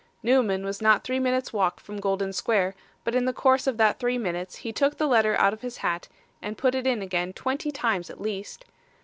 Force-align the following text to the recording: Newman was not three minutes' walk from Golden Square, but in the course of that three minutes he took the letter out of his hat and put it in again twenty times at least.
Newman 0.23 0.65
was 0.65 0.81
not 0.81 1.03
three 1.03 1.19
minutes' 1.19 1.53
walk 1.53 1.79
from 1.79 1.99
Golden 1.99 2.33
Square, 2.33 2.73
but 3.03 3.13
in 3.13 3.25
the 3.25 3.31
course 3.33 3.67
of 3.67 3.77
that 3.77 3.99
three 3.99 4.17
minutes 4.17 4.55
he 4.55 4.71
took 4.73 4.97
the 4.97 5.05
letter 5.05 5.35
out 5.35 5.53
of 5.53 5.61
his 5.61 5.77
hat 5.85 6.07
and 6.41 6.57
put 6.57 6.73
it 6.73 6.87
in 6.87 7.03
again 7.03 7.33
twenty 7.33 7.69
times 7.69 8.09
at 8.09 8.19
least. 8.19 8.65